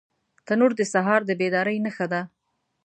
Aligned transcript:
تنور 0.45 0.71
د 0.77 0.81
سهار 0.93 1.21
د 1.25 1.31
بیدارۍ 1.39 1.77
نښه 1.85 2.05
ده 2.11 2.21